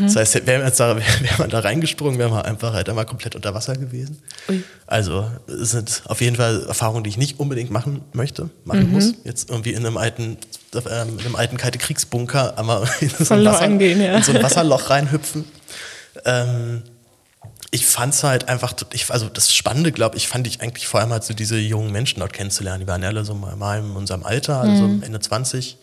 [0.00, 1.04] Das heißt, wäre jetzt da, wär
[1.38, 4.20] man da reingesprungen, wäre man einfach halt einmal komplett unter Wasser gewesen.
[4.48, 4.64] Ui.
[4.88, 9.14] Also es sind auf jeden Fall Erfahrungen, die ich nicht unbedingt machen möchte, machen muss.
[9.22, 10.36] Jetzt irgendwie in einem alten,
[10.74, 14.16] ähm, in einem alten kalte Kriegsbunker einmal in so, ein Wasser, gehen, ja.
[14.16, 15.44] in so ein Wasserloch reinhüpfen.
[16.24, 16.82] Ähm,
[17.70, 21.10] ich fand's halt einfach, ich, also das Spannende, glaube ich, fand ich eigentlich vor allem
[21.10, 22.80] halt so diese jungen Menschen dort kennenzulernen.
[22.80, 25.02] Die waren alle so mal in unserem Alter, also Mhm.
[25.02, 25.76] Ende 20.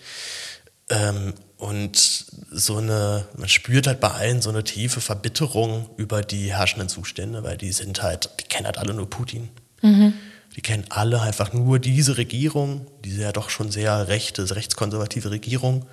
[0.89, 6.53] Ähm, und so eine, man spürt halt bei allen so eine tiefe Verbitterung über die
[6.53, 9.49] herrschenden Zustände, weil die sind halt, die kennen halt alle nur Putin.
[9.81, 15.85] Die kennen alle einfach nur diese Regierung, diese ja doch schon sehr rechte, rechtskonservative Regierung.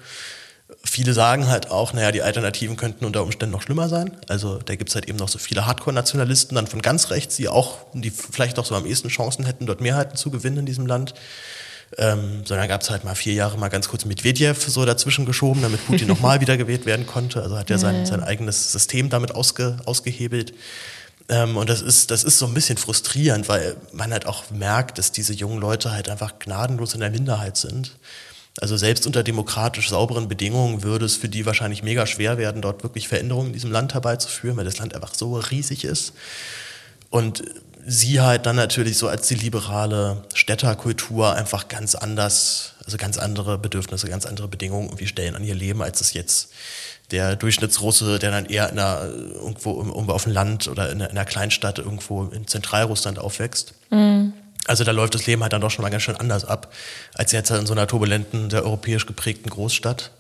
[0.83, 4.13] Viele sagen halt auch, naja, die Alternativen könnten unter Umständen noch schlimmer sein.
[4.29, 7.79] Also da gibt's halt eben noch so viele Hardcore-Nationalisten, dann von ganz rechts, die auch,
[7.93, 11.15] die vielleicht auch so am ehesten Chancen hätten, dort Mehrheiten zu gewinnen in diesem Land.
[11.99, 15.87] Ähm, sondern gab's halt mal vier Jahre mal ganz kurz Medvedev so dazwischen geschoben, damit
[15.87, 17.43] Putin nochmal wiedergewählt werden konnte.
[17.43, 20.55] Also hat er sein, sein eigenes System damit ausge, ausgehebelt.
[21.29, 24.99] Ähm, und das ist, das ist so ein bisschen frustrierend, weil man halt auch merkt,
[24.99, 27.93] dass diese jungen Leute halt einfach gnadenlos in der Minderheit sind.
[28.61, 32.83] Also selbst unter demokratisch sauberen Bedingungen würde es für die wahrscheinlich mega schwer werden, dort
[32.85, 36.13] wirklich Veränderungen in diesem Land herbeizuführen, weil das Land einfach so riesig ist.
[37.11, 37.43] Und
[37.87, 43.59] sie halt dann natürlich so als die liberale Städterkultur einfach ganz anders, also ganz andere
[43.59, 46.51] Bedürfnisse, ganz andere Bedingungen irgendwie stellen an ihr Leben, als es jetzt
[47.11, 51.11] der Durchschnittsrusse, der dann eher in einer, irgendwo, irgendwo auf dem Land oder in einer,
[51.11, 53.75] in einer Kleinstadt irgendwo in Zentralrussland aufwächst.
[54.67, 56.73] Also da läuft das Leben halt dann doch schon mal ganz schön anders ab,
[57.15, 60.11] als jetzt halt in so einer turbulenten, sehr europäisch geprägten Großstadt.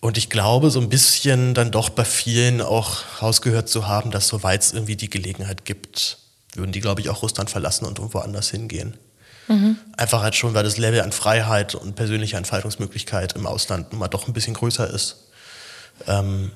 [0.00, 4.28] Und ich glaube, so ein bisschen dann doch bei vielen auch rausgehört zu haben, dass
[4.28, 6.18] soweit es irgendwie die Gelegenheit gibt,
[6.54, 8.98] würden die, glaube ich, auch Russland verlassen und irgendwo anders hingehen.
[9.96, 14.26] Einfach halt schon, weil das Level an Freiheit und persönlicher Entfaltungsmöglichkeit im Ausland mal doch
[14.26, 15.16] ein bisschen größer ist.
[16.06, 16.50] Ähm,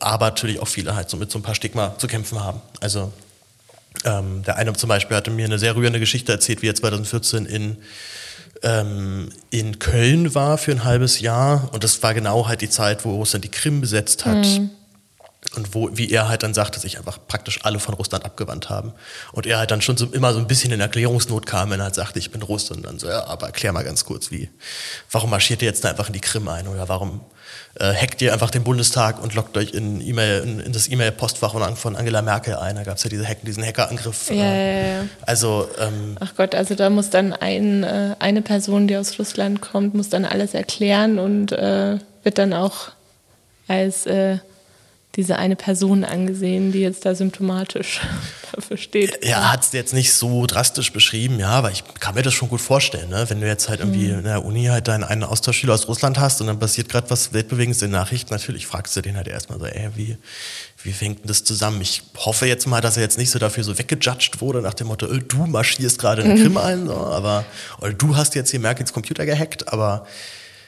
[0.00, 2.60] aber natürlich auch viele halt so mit so ein paar Stigma zu kämpfen haben.
[2.80, 3.12] Also
[4.04, 7.46] ähm, der eine zum Beispiel hatte mir eine sehr rührende Geschichte erzählt, wie er 2014
[7.46, 7.78] in
[8.62, 11.68] ähm, in Köln war für ein halbes Jahr.
[11.72, 14.46] Und das war genau halt die Zeit, wo Russland die Krim besetzt hat.
[14.46, 14.70] Mhm.
[15.74, 18.92] Wo, wie er halt dann sagte, sich einfach praktisch alle von Russland abgewandt haben.
[19.32, 21.84] Und er halt dann schon so, immer so ein bisschen in Erklärungsnot kam, wenn er
[21.84, 22.70] halt sagte, ich bin Russ.
[22.70, 24.48] Und dann so, ja, aber erklär mal ganz kurz, wie,
[25.10, 26.68] warum marschiert ihr jetzt da einfach in die Krim ein?
[26.68, 27.20] Oder warum
[27.78, 31.54] äh, hackt ihr einfach den Bundestag und lockt euch in, e in, in das E-Mail-Postfach
[31.76, 32.76] von Angela Merkel ein?
[32.76, 34.30] Da gab es ja diese Hack, diesen Hackerangriff.
[34.30, 35.04] Ja, äh, ja, ja.
[35.22, 39.60] Also, ähm, Ach Gott, also da muss dann ein, äh, eine Person, die aus Russland
[39.60, 42.92] kommt, muss dann alles erklären und äh, wird dann auch
[43.66, 44.38] als äh,
[45.16, 48.00] diese eine Person angesehen, die jetzt da symptomatisch
[48.52, 49.22] dafür steht.
[49.22, 52.48] Er hat es jetzt nicht so drastisch beschrieben, ja, aber ich kann mir das schon
[52.48, 53.24] gut vorstellen, ne?
[53.28, 54.18] wenn du jetzt halt irgendwie mhm.
[54.18, 57.32] in der Uni halt deinen einen Austauschschüler aus Russland hast und dann passiert gerade was
[57.32, 60.16] Weltbewegendes in Nachrichten, natürlich fragst du den halt erstmal so, ey, wie,
[60.82, 61.80] wie fängt denn das zusammen?
[61.80, 64.88] Ich hoffe jetzt mal, dass er jetzt nicht so dafür so weggejudged wurde nach dem
[64.88, 67.44] Motto, du marschierst gerade in den Krim ein, so, aber,
[67.80, 70.06] oder du hast jetzt hier Merkels Computer gehackt, aber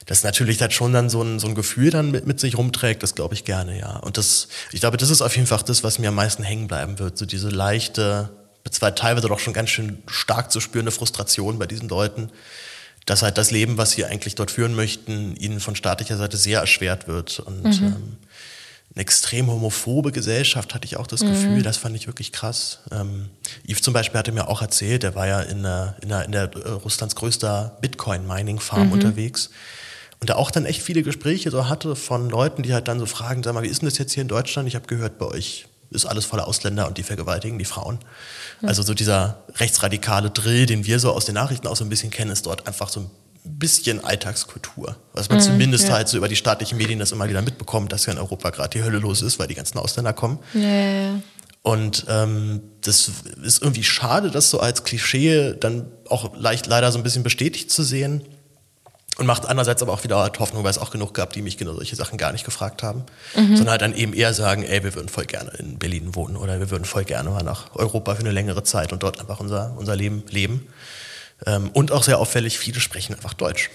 [0.07, 3.03] das natürlich dann schon dann so ein, so ein Gefühl dann mit, mit sich rumträgt,
[3.03, 3.97] das glaube ich gerne, ja.
[3.97, 6.69] Und das, ich glaube, das ist auf jeden Fall das, was mir am meisten hängen
[6.69, 7.19] bleiben wird.
[7.19, 8.31] So diese leichte,
[8.71, 12.31] zwar teilweise doch schon ganz schön stark zu spürende Frustration bei diesen Leuten,
[13.05, 16.61] dass halt das Leben, was sie eigentlich dort führen möchten, ihnen von staatlicher Seite sehr
[16.61, 17.41] erschwert wird.
[17.41, 17.87] Und mhm.
[17.87, 18.17] ähm,
[18.95, 21.31] eine extrem homophobe Gesellschaft hatte ich auch das mhm.
[21.31, 22.81] Gefühl, das fand ich wirklich krass.
[22.93, 23.29] Ähm,
[23.69, 26.33] Yves zum Beispiel hatte mir auch erzählt, der war ja in der, in der, in
[26.33, 28.93] der äh, Russlands größter Bitcoin-Mining-Farm mhm.
[28.93, 29.51] unterwegs
[30.27, 33.07] und da auch dann echt viele Gespräche so hatte von Leuten, die halt dann so
[33.07, 34.67] fragen, sag mal, wie ist denn das jetzt hier in Deutschland?
[34.67, 38.01] Ich habe gehört, bei euch ist alles voller Ausländer und die vergewaltigen die Frauen.
[38.61, 38.71] Ja.
[38.71, 42.11] Also so dieser rechtsradikale Drill, den wir so aus den Nachrichten auch so ein bisschen
[42.11, 43.11] kennen, ist dort einfach so ein
[43.45, 44.97] bisschen Alltagskultur.
[45.13, 45.95] Was man mhm, zumindest ja.
[45.95, 48.71] halt so über die staatlichen Medien das immer wieder mitbekommt, dass ja in Europa gerade
[48.71, 50.41] die Hölle los ist, weil die ganzen Ausländer kommen.
[50.55, 51.21] Ja, ja.
[51.63, 53.13] Und ähm, das
[53.45, 57.71] ist irgendwie schade, das so als Klischee dann auch leicht leider so ein bisschen bestätigt
[57.71, 58.23] zu sehen.
[59.19, 61.57] Und macht andererseits aber auch wieder halt Hoffnung, weil es auch genug gab, die mich
[61.57, 63.05] genau solche Sachen gar nicht gefragt haben.
[63.35, 63.57] Mhm.
[63.57, 66.61] Sondern halt dann eben eher sagen, ey, wir würden voll gerne in Berlin wohnen oder
[66.61, 69.75] wir würden voll gerne mal nach Europa für eine längere Zeit und dort einfach unser,
[69.79, 70.67] unser Leben leben.
[71.47, 73.71] Ähm, und auch sehr auffällig, viele sprechen einfach Deutsch.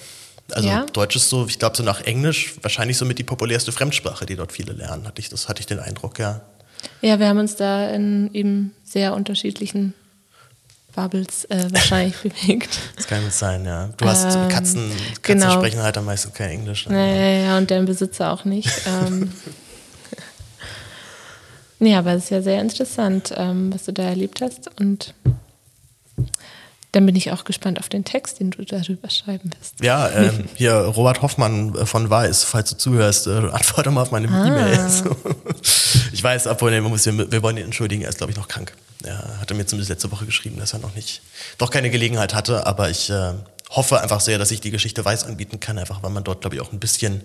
[0.52, 0.86] Also ja.
[0.86, 4.36] Deutsch ist so, ich glaube, so nach Englisch wahrscheinlich so mit die populärste Fremdsprache, die
[4.36, 6.42] dort viele lernen, hatte ich, das hatte ich den Eindruck, ja.
[7.02, 9.94] Ja, wir haben uns da in eben sehr unterschiedlichen
[10.92, 12.80] Bubbles äh, wahrscheinlich bewegt.
[12.96, 13.90] Das kann gut sein, ja.
[13.98, 15.52] Du hast ähm, Katzen, Katzen genau.
[15.52, 16.88] sprechen halt am meisten kein Englisch.
[16.88, 16.96] Ne?
[16.96, 18.70] Ja, ja, ja, und deren Besitzer auch nicht.
[18.88, 19.32] ähm,
[21.80, 24.70] nee, aber es ist ja sehr interessant, ähm, was du da erlebt hast.
[24.80, 25.14] Und
[26.92, 29.82] dann bin ich auch gespannt auf den Text, den du darüber schreiben wirst.
[29.82, 34.30] Ja, ähm, hier Robert Hoffmann von Weiß, falls du zuhörst, äh, antworte mal auf meine
[34.30, 34.46] ah.
[34.46, 34.90] E-Mail.
[34.90, 35.16] So.
[36.12, 38.74] Ich weiß, obwohl, wir, wir wollen ihn entschuldigen, er ist, glaube ich, noch krank.
[39.06, 41.22] Er hatte mir zumindest letzte Woche geschrieben, dass er noch nicht,
[41.58, 43.34] doch keine Gelegenheit hatte, aber ich äh,
[43.70, 46.56] hoffe einfach sehr, dass ich die Geschichte Weiß anbieten kann, einfach weil man dort, glaube
[46.56, 47.22] ich, auch ein bisschen,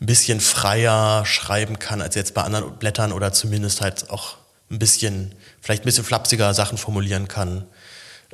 [0.00, 4.36] ein bisschen freier schreiben kann als jetzt bei anderen Blättern oder zumindest halt auch
[4.70, 7.66] ein bisschen, vielleicht ein bisschen flapsiger Sachen formulieren kann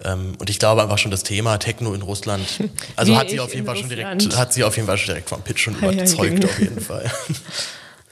[0.04, 2.46] ähm, und ich glaube einfach schon das Thema Techno in Russland,
[2.96, 5.28] also hat sie auf jeden Fall schon direkt, hat sie auf jeden Fall schon direkt
[5.28, 7.10] vom Pitch schon überzeugt, auf jeden Fall.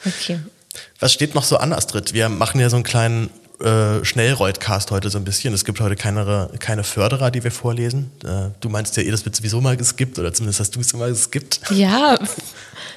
[0.04, 0.38] Okay.
[1.00, 2.12] Was steht noch so an, Astrid?
[2.12, 5.54] Wir machen ja so einen kleinen äh, Schnellreutcast heute so ein bisschen.
[5.54, 8.10] Es gibt heute keine, keine Förderer, die wir vorlesen.
[8.24, 10.92] Äh, du meinst ja eh, das wird sowieso mal geskippt oder zumindest hast du es
[10.92, 11.60] immer geskippt.
[11.70, 12.18] Ja,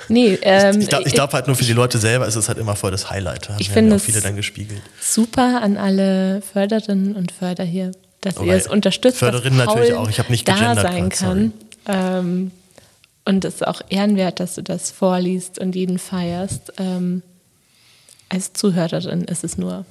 [0.08, 0.38] nee.
[0.42, 2.92] Ähm, ich, ich glaube halt nur für die Leute selber ist es halt immer voll
[2.92, 3.50] das Highlight.
[3.50, 4.82] Da ich finde ja auch viele dann gespiegelt.
[5.02, 7.92] Super an alle Förderinnen und Förder hier
[8.22, 10.10] dass Aber ihr es unterstützt, Förderin dass Paul natürlich auch.
[10.10, 11.54] Ich habe nicht da sein kann.
[11.88, 12.52] Ähm,
[13.26, 16.74] und es ist auch ehrenwert, dass du das vorliest und jeden feierst.
[16.78, 17.22] Ähm,
[18.28, 19.86] als Zuhörerin ist es nur.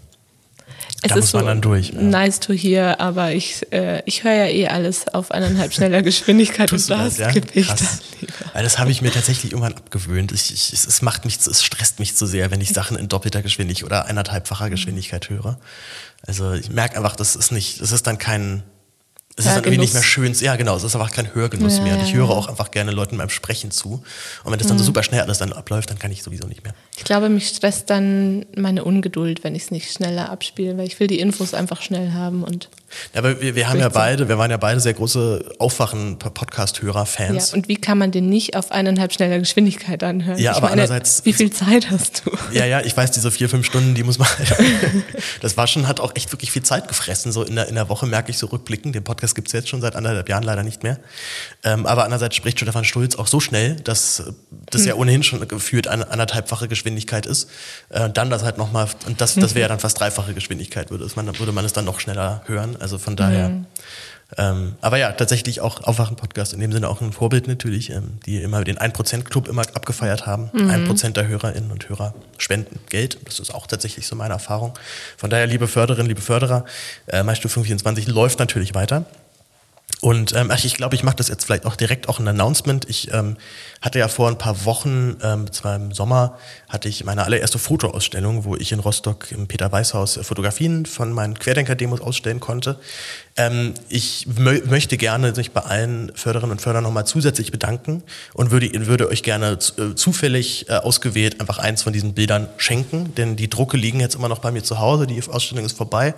[1.02, 2.00] Es da ist so durch, ja.
[2.00, 6.72] nice to hear, aber ich, äh, ich höre ja eh alles auf eineinhalb schneller Geschwindigkeit
[6.72, 7.42] und das, das ja?
[7.54, 8.00] ich Krass.
[8.52, 10.32] dann Das habe ich mir tatsächlich irgendwann abgewöhnt.
[10.32, 13.42] Ich, ich, es macht mich, es stresst mich zu sehr, wenn ich Sachen in doppelter
[13.42, 15.58] Geschwindigkeit oder eineinhalbfacher Geschwindigkeit höre.
[16.26, 18.64] Also ich merke einfach, das ist nicht, das ist dann kein,
[19.38, 20.32] es ist dann irgendwie nicht mehr schön.
[20.40, 21.94] Ja, genau, es ist einfach kein Hörgenuss ja, mehr.
[21.94, 24.02] Und ich höre auch einfach gerne Leuten beim Sprechen zu.
[24.42, 24.80] Und wenn das dann mhm.
[24.80, 26.74] so super schnell alles dann abläuft, dann kann ich sowieso nicht mehr.
[26.96, 30.98] Ich glaube, mich stresst dann meine Ungeduld, wenn ich es nicht schneller abspiele, weil ich
[30.98, 32.68] will die Infos einfach schnell haben und.
[33.14, 37.50] Ja, aber wir, wir haben ja beide, wir waren ja beide sehr große Aufwachen-Podcast-Hörer-Fans.
[37.50, 40.38] Ja, und wie kann man den nicht auf eineinhalb schneller Geschwindigkeit anhören?
[40.38, 41.24] Ja, ich aber meine, andererseits.
[41.24, 42.30] Wie viel Zeit hast du?
[42.52, 44.54] Ja, ja, ich weiß, diese vier, fünf Stunden, die muss man halt.
[45.40, 47.32] das war schon, hat auch echt wirklich viel Zeit gefressen.
[47.32, 49.68] So in der, in der Woche merke ich so rückblickend, den Podcast gibt es jetzt
[49.68, 50.98] schon seit anderthalb Jahren leider nicht mehr.
[51.64, 54.22] Ähm, aber andererseits spricht Stefan Stulz auch so schnell, dass
[54.70, 54.88] das hm.
[54.88, 57.50] ja ohnehin schon gefühlt eine anderthalbfache Geschwindigkeit ist.
[57.90, 61.06] Äh, dann das halt nochmal, und das, das wäre ja dann fast dreifache Geschwindigkeit, würde,
[61.16, 62.77] man, würde man es dann noch schneller hören.
[62.80, 63.50] Also von daher.
[63.50, 63.66] Mhm.
[64.36, 68.42] Ähm, aber ja, tatsächlich auch Aufwachen-Podcast, in dem Sinne auch ein Vorbild natürlich, ähm, die
[68.42, 70.50] immer den 1%-Club immer abgefeiert haben.
[70.52, 70.70] Mhm.
[70.70, 73.18] 1% der Hörerinnen und Hörer spenden Geld.
[73.24, 74.74] Das ist auch tatsächlich so meine Erfahrung.
[75.16, 76.66] Von daher, liebe Förderinnen, liebe Förderer,
[77.06, 79.06] äh, Maisstufung 24 läuft natürlich weiter.
[80.00, 82.88] Und ähm, ach, ich glaube, ich mache das jetzt vielleicht auch direkt auch ein Announcement.
[82.88, 83.36] Ich ähm,
[83.80, 88.44] hatte ja vor ein paar Wochen, ähm, zwar im Sommer, hatte ich meine allererste Fotoausstellung,
[88.44, 92.78] wo ich in Rostock im Peter Weißhaus Fotografien von meinen Querdenker-Demos ausstellen konnte.
[93.36, 98.52] Ähm, ich mö möchte gerne sich bei allen Förderinnen und Förderern nochmal zusätzlich bedanken und
[98.52, 103.34] würde, würde euch gerne äh, zufällig äh, ausgewählt einfach eins von diesen Bildern schenken, denn
[103.34, 106.14] die Drucke liegen jetzt immer noch bei mir zu Hause, die Ausstellung ist vorbei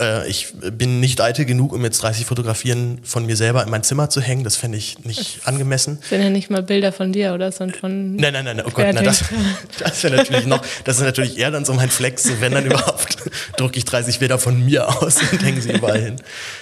[0.00, 3.82] äh, ich bin nicht eitel genug, um jetzt 30 Fotografien von mir selber in mein
[3.82, 4.44] Zimmer zu hängen.
[4.44, 5.98] Das fände ich nicht das angemessen.
[6.08, 7.52] Sind ja nicht mal Bilder von dir, oder?
[7.52, 8.16] Sondern von.
[8.16, 9.24] Nein, nein, nein, oh Gott, nein, das,
[9.78, 12.28] das wäre natürlich noch, das ist natürlich eher dann so mein Flex.
[12.40, 13.18] Wenn dann überhaupt,
[13.56, 16.16] drucke ich 30 Bilder von mir aus und hänge sie überall hin.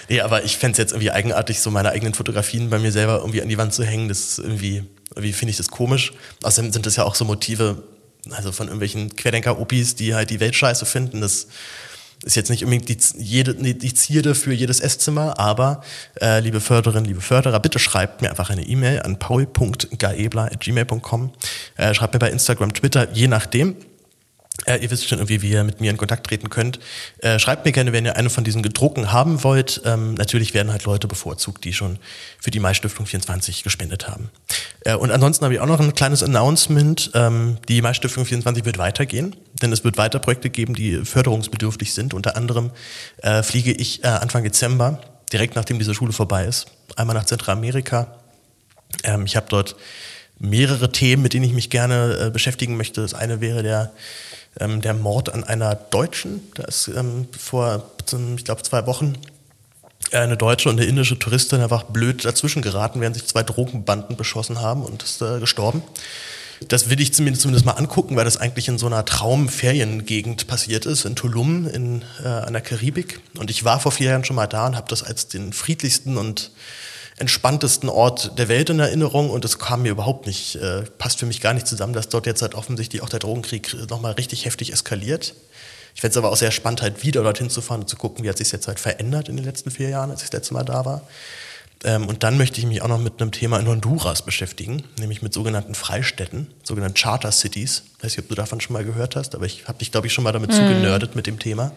[0.09, 3.19] Nee, aber ich fände es jetzt irgendwie eigenartig, so meine eigenen Fotografien bei mir selber
[3.19, 4.09] irgendwie an die Wand zu hängen.
[4.09, 6.13] Das ist irgendwie, irgendwie finde ich das komisch.
[6.43, 7.83] Außerdem sind das ja auch so Motive,
[8.31, 11.21] also von irgendwelchen Querdenker-Opis, die halt die Welt scheiße finden.
[11.21, 11.47] Das
[12.23, 15.81] ist jetzt nicht unbedingt die, jede, die Zierde für jedes Esszimmer, aber
[16.21, 21.31] äh, liebe Förderinnen, liebe Förderer, bitte schreibt mir einfach eine E-Mail an paul.gaebler.gmail.com.
[21.77, 23.77] Äh, schreibt mir bei Instagram, Twitter, je nachdem.
[24.65, 26.79] Äh, ihr wisst schon irgendwie, wie ihr mit mir in Kontakt treten könnt.
[27.19, 29.81] Äh, schreibt mir gerne, wenn ihr eine von diesen gedruckten haben wollt.
[29.85, 31.99] Ähm, natürlich werden halt Leute bevorzugt, die schon
[32.39, 34.29] für die Mai-Stiftung 24 gespendet haben.
[34.81, 37.11] Äh, und ansonsten habe ich auch noch ein kleines Announcement.
[37.13, 42.13] Ähm, die Mai-Stiftung 24 wird weitergehen, denn es wird weiter Projekte geben, die förderungsbedürftig sind.
[42.13, 42.71] Unter anderem
[43.21, 48.15] äh, fliege ich äh, Anfang Dezember, direkt nachdem diese Schule vorbei ist, einmal nach Zentralamerika.
[49.03, 49.75] Ähm, ich habe dort
[50.39, 53.01] mehrere Themen, mit denen ich mich gerne äh, beschäftigen möchte.
[53.01, 53.91] Das eine wäre der
[54.59, 56.41] ähm, der Mord an einer Deutschen.
[56.55, 57.83] Da ist ähm, vor,
[58.35, 59.15] ich glaube, zwei Wochen
[60.11, 64.61] eine deutsche und eine indische Touristin einfach blöd dazwischen geraten, während sich zwei Drogenbanden beschossen
[64.61, 65.83] haben und ist äh, gestorben.
[66.67, 70.85] Das will ich zumindest, zumindest mal angucken, weil das eigentlich in so einer Traumferiengegend passiert
[70.85, 73.21] ist, in Tulum, in äh, einer Karibik.
[73.37, 76.17] Und ich war vor vier Jahren schon mal da und habe das als den friedlichsten
[76.17, 76.51] und
[77.19, 81.25] entspanntesten Ort der Welt in Erinnerung und es kam mir überhaupt nicht, äh, passt für
[81.25, 84.73] mich gar nicht zusammen, dass dort jetzt halt offensichtlich auch der Drogenkrieg nochmal richtig heftig
[84.73, 85.35] eskaliert.
[85.95, 88.23] Ich fände es aber auch sehr spannend, halt wieder dorthin zu fahren und zu gucken,
[88.23, 90.53] wie hat sich jetzt halt verändert in den letzten vier Jahren, als ich das letzte
[90.53, 91.01] Mal da war.
[91.83, 95.21] Ähm, und dann möchte ich mich auch noch mit einem Thema in Honduras beschäftigen, nämlich
[95.21, 97.83] mit sogenannten Freistädten, sogenannten Charter Cities.
[97.97, 100.07] Ich weiß nicht, ob du davon schon mal gehört hast, aber ich habe dich, glaube
[100.07, 100.55] ich, schon mal damit mhm.
[100.55, 101.71] zugenördet mit dem Thema.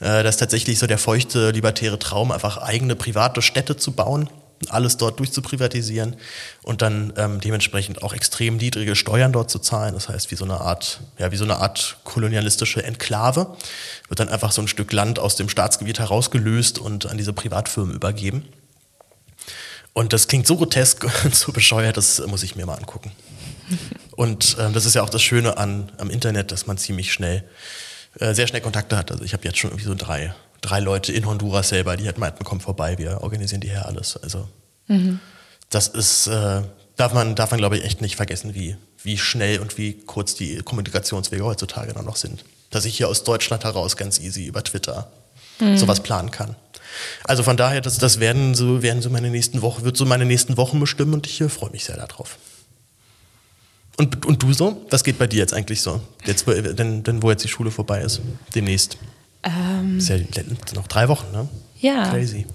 [0.00, 4.28] Äh, das ist tatsächlich so der feuchte, libertäre Traum, einfach eigene private Städte zu bauen,
[4.68, 6.16] alles dort durchzuprivatisieren
[6.62, 9.94] und dann ähm, dementsprechend auch extrem niedrige Steuern dort zu zahlen.
[9.94, 13.56] Das heißt, wie so eine Art, ja, wie so eine Art kolonialistische Enklave
[14.08, 17.94] wird dann einfach so ein Stück Land aus dem Staatsgebiet herausgelöst und an diese Privatfirmen
[17.94, 18.44] übergeben.
[19.92, 23.12] Und das klingt so grotesk und so bescheuert, das muss ich mir mal angucken.
[24.16, 27.42] Und ähm, das ist ja auch das Schöne an, am Internet, dass man ziemlich schnell,
[28.18, 29.10] äh, sehr schnell Kontakte hat.
[29.10, 32.18] Also ich habe jetzt schon irgendwie so drei drei Leute in Honduras selber, die halt
[32.18, 34.16] meinten, komm vorbei, wir organisieren die hier alles.
[34.16, 34.48] Also
[34.88, 35.20] mhm.
[35.70, 36.62] das ist, äh,
[36.96, 40.34] darf man, darf man glaube ich echt nicht vergessen, wie, wie schnell und wie kurz
[40.34, 42.44] die Kommunikationswege heutzutage dann noch sind.
[42.70, 45.10] Dass ich hier aus Deutschland heraus ganz easy über Twitter
[45.58, 45.76] mhm.
[45.76, 46.56] sowas planen kann.
[47.24, 50.24] Also von daher, das, das werden so, werden so meine nächsten Wochen, wird so meine
[50.24, 52.38] nächsten Wochen bestimmen und ich äh, freue mich sehr darauf.
[53.96, 54.86] Und, und du so?
[54.90, 56.00] Was geht bei dir jetzt eigentlich so?
[56.24, 58.22] Jetzt, denn, denn wo jetzt die Schule vorbei ist,
[58.54, 58.96] demnächst.
[59.42, 60.16] Ähm, ist ja
[60.74, 61.48] noch drei Wochen, ne?
[61.80, 62.10] Ja.
[62.10, 62.46] Crazy.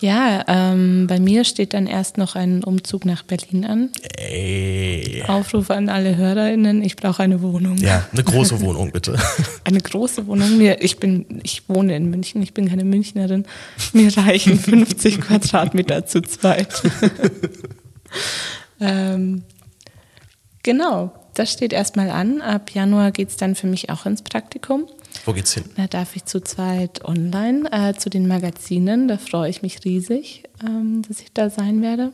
[0.00, 3.90] Ja, ähm, bei mir steht dann erst noch ein Umzug nach Berlin an.
[4.16, 5.22] Ey.
[5.26, 7.76] Aufruf an alle HörerInnen, ich brauche eine Wohnung.
[7.76, 9.18] Ja, eine große Wohnung bitte.
[9.64, 10.56] eine große Wohnung.
[10.56, 13.44] Mir, ich, bin, ich wohne in München, ich bin keine Münchnerin.
[13.92, 16.82] Mir reichen 50 Quadratmeter zu zweit.
[18.80, 19.42] ähm,
[20.62, 22.40] genau, das steht erstmal an.
[22.40, 24.86] Ab Januar geht es dann für mich auch ins Praktikum.
[25.24, 25.64] Wo geht's hin?
[25.76, 29.08] Da darf ich zu zweit online äh, zu den Magazinen.
[29.08, 32.12] Da freue ich mich riesig, ähm, dass ich da sein werde.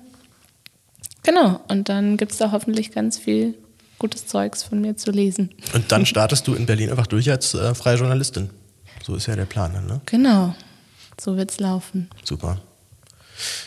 [1.23, 3.55] Genau, und dann gibt es da hoffentlich ganz viel
[3.99, 5.51] gutes Zeugs von mir zu lesen.
[5.75, 8.51] Und dann startest du in Berlin einfach durch als äh, freie Journalistin.
[9.05, 10.01] So ist ja der Plan, ne?
[10.07, 10.55] Genau,
[11.21, 12.09] so wird's laufen.
[12.25, 12.61] Super.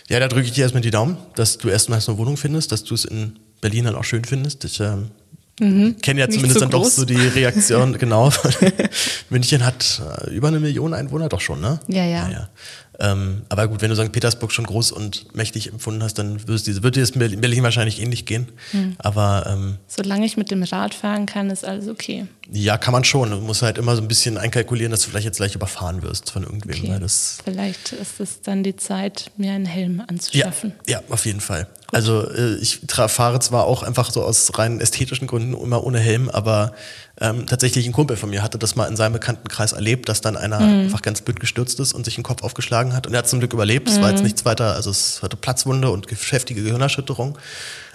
[0.07, 2.83] Ja, da drücke ich dir erstmal die Daumen, dass du erstmal eine Wohnung findest, dass
[2.83, 4.63] du es in Berlin dann auch schön findest.
[4.65, 5.11] Ich ähm,
[5.59, 5.97] Mhm.
[6.01, 6.95] Kennen ja Nicht zumindest so dann groß.
[6.95, 8.31] doch so die Reaktion, genau.
[9.29, 11.79] München hat äh, über eine Million Einwohner doch schon, ne?
[11.87, 12.27] Ja, ja.
[12.27, 12.49] ja, ja.
[12.99, 14.11] Ähm, aber gut, wenn du St.
[14.11, 18.25] Petersburg schon groß und mächtig empfunden hast, dann wird dir es in Berlin wahrscheinlich ähnlich
[18.25, 18.47] gehen.
[18.73, 18.95] Mhm.
[18.97, 22.27] Aber ähm, solange ich mit dem Rad fahren kann, ist alles okay.
[22.51, 23.29] Ja, kann man schon.
[23.29, 26.31] Du musst halt immer so ein bisschen einkalkulieren, dass du vielleicht jetzt gleich überfahren wirst
[26.31, 26.77] von irgendwem.
[26.77, 26.89] Okay.
[26.89, 30.73] Weil das Vielleicht ist es dann die Zeit, mir einen Helm anzuschaffen.
[30.87, 31.67] Ja, ja auf jeden Fall.
[31.91, 36.29] Also äh, ich fahre zwar auch einfach so aus rein ästhetischen Gründen immer ohne Helm,
[36.29, 36.73] aber
[37.21, 40.37] ähm, tatsächlich ein Kumpel von mir hatte das mal in seinem Bekanntenkreis erlebt, dass dann
[40.37, 40.81] einer Mhm.
[40.85, 43.07] einfach ganz blöd gestürzt ist und sich den Kopf aufgeschlagen hat.
[43.07, 43.89] Und er hat zum Glück überlebt.
[43.89, 44.15] Es war Mhm.
[44.15, 47.37] jetzt nichts weiter, also es hatte Platzwunde und heftige Gehirnerschütterung.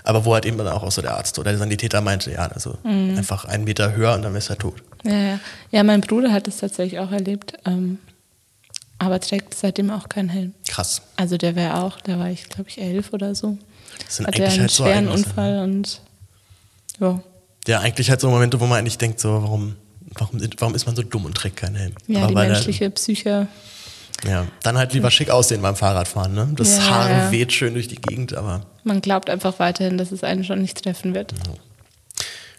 [0.07, 2.47] Aber wo halt eben dann auch, auch so der Arzt oder der Sanitäter meinte, ja,
[2.49, 3.17] also Mhm.
[3.17, 4.83] einfach einen Meter höher und dann du halt tot.
[5.05, 5.41] Ja, ja.
[5.71, 7.99] ja, mein Bruder hat es tatsächlich auch erlebt, ähm,
[8.99, 10.53] aber trägt seitdem auch keinen Helm.
[10.69, 11.01] Krass.
[11.17, 13.57] Also der wäre auch, da war ich glaube ich elf oder so.
[14.05, 16.01] Das sind Hatte er eigentlich einen halt so schweren Ereignisse, Unfall und
[17.01, 17.23] ja.
[17.67, 19.77] Ja, eigentlich halt so Momente, wo man eigentlich denkt, so, warum,
[20.15, 21.95] warum, warum ist man so dumm und trägt keinen Helm?
[22.07, 23.49] Ja, Aber die menschliche Psyche.
[24.27, 26.49] Ja, dann halt lieber schick aussehen beim Fahrradfahren, ne?
[26.57, 27.33] Das Ja, Haar ja.
[27.33, 30.83] weht schön durch die Gegend, aber Man glaubt einfach weiterhin, dass es einen schon nicht
[30.83, 31.35] treffen wird.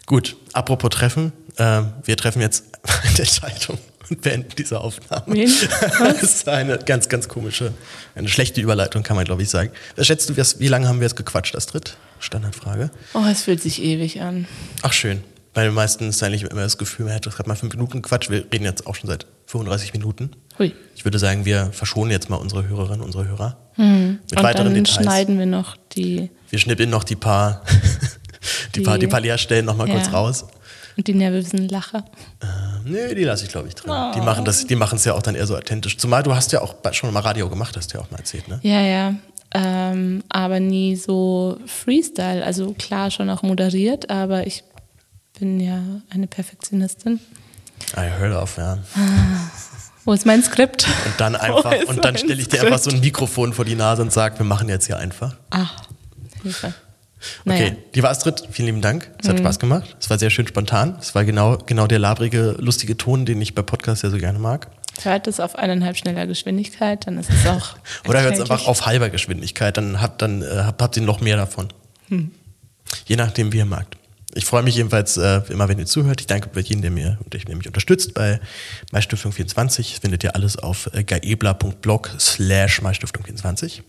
[0.05, 0.35] gut.
[0.53, 2.65] Apropos Treffen, äh, wir treffen jetzt
[3.03, 5.23] eine Entscheidung und beenden diese Aufnahme.
[5.27, 5.51] Wen?
[5.99, 7.73] Das ist eine ganz, ganz komische,
[8.13, 9.71] eine schlechte Überleitung, kann man glaube ich sagen.
[9.95, 11.97] Was schätzt du, wie lange haben wir jetzt gequatscht, Astrid?
[12.25, 12.89] Standardfrage.
[13.13, 14.47] Oh, es fühlt sich ewig an.
[14.81, 15.23] Ach schön.
[15.53, 18.29] Bei den meisten ist eigentlich immer das Gefühl, man hätte gerade mal fünf Minuten gequatscht.
[18.29, 20.31] Wir reden jetzt auch schon seit 35 Minuten.
[20.59, 20.73] Hui.
[20.95, 23.57] Ich würde sagen, wir verschonen jetzt mal unsere Hörerinnen, unsere Hörer.
[23.77, 24.19] Mit Hm.
[24.35, 25.03] Und weiteren dann Details.
[25.03, 27.61] schneiden wir noch die, Wir schnippeln noch die paar,
[28.75, 30.11] die, Die- paar, die paar Leerstellen noch mal kurz Ja.
[30.13, 30.45] raus.
[30.97, 32.05] die nervösen Lacher.
[32.41, 32.45] Äh,
[32.89, 33.91] nö, die lasse ich glaube ich drin.
[33.91, 34.11] Oh.
[34.15, 35.97] Die machen das, die machen es ja auch dann eher so authentisch.
[35.97, 38.47] Zumal du hast ja auch schon mal Radio gemacht, hast du ja auch mal erzählt,
[38.47, 38.59] ne?
[38.63, 39.13] Ja, ja.
[39.57, 42.43] Ähm, aber nie so Freestyle.
[42.43, 44.63] Also klar schon auch moderiert, aber ich
[45.39, 47.19] bin ja eine Perfektionistin.
[47.95, 48.79] I heard of, ja.
[50.05, 50.87] Wo ist mein Skript?
[51.05, 54.01] Und dann einfach, und dann stelle ich dir einfach so ein Mikrofon vor die Nase
[54.01, 55.35] und sag, wir machen jetzt hier einfach.
[55.51, 55.67] Ah,
[56.43, 56.67] Hilfe.
[56.67, 56.73] Okay,
[57.45, 57.71] Naja.
[57.71, 57.77] Mhm.
[57.93, 59.09] liebe Astrid, vielen lieben Dank.
[59.21, 59.95] Es hat Spaß gemacht.
[59.99, 60.97] Es war sehr schön spontan.
[60.99, 64.37] Es war genau, genau der labrige, lustige Ton, den ich bei Podcasts ja so gerne
[64.37, 64.67] mag.
[65.03, 67.75] Hört es auf eineinhalb schneller Geschwindigkeit, dann ist es auch.
[68.07, 71.21] Oder hört es einfach auf halber Geschwindigkeit, dann habt, dann, äh, habt, habt ihr noch
[71.21, 71.69] mehr davon.
[72.09, 72.31] Hm.
[73.05, 73.97] Je nachdem, wie ihr magt.
[74.37, 76.19] Ich freue mich jedenfalls äh, immer, wenn ihr zuhört.
[76.19, 78.41] Ich danke bei jedem, der, mir, der mich unterstützt bei
[78.91, 79.91] MyStiftung24.
[79.91, 83.81] Das findet ihr alles auf äh, gaebler.blog slash MyStiftung24.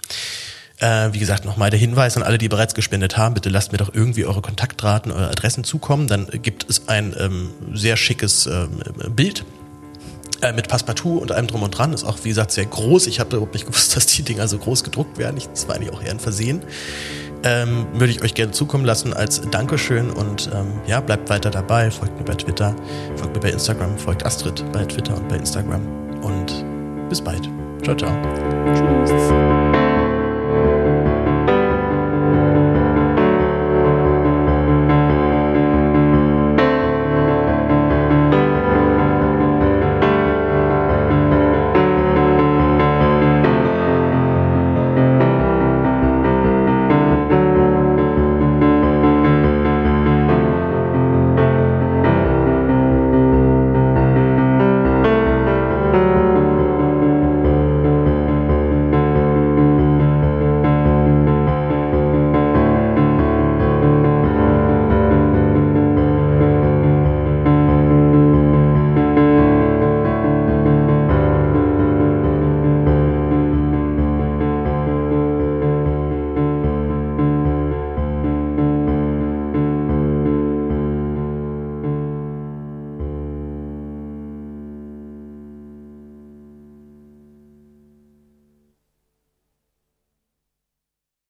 [0.79, 3.35] Äh, wie gesagt, nochmal der Hinweis an alle, die bereits gespendet haben.
[3.35, 6.07] Bitte lasst mir doch irgendwie eure Kontaktdaten, eure Adressen zukommen.
[6.07, 8.83] Dann gibt es ein ähm, sehr schickes ähm,
[9.17, 9.45] Bild
[10.43, 11.93] äh, mit Passepartout und allem drum und dran.
[11.93, 13.07] Ist auch, wie gesagt, sehr groß.
[13.07, 15.37] Ich habe überhaupt nicht gewusst, dass die Dinger so groß gedruckt werden.
[15.37, 16.63] Ich, das war eigentlich auch eher ein Versehen.
[17.43, 21.91] Ähm, würde ich euch gerne zukommen lassen als Dankeschön und ähm, ja, bleibt weiter dabei.
[21.91, 22.75] Folgt mir bei Twitter,
[23.17, 25.83] folgt mir bei Instagram, folgt Astrid bei Twitter und bei Instagram
[26.23, 26.65] und
[27.09, 27.49] bis bald.
[27.83, 28.17] Ciao, ciao.
[28.75, 29.56] Tschüss.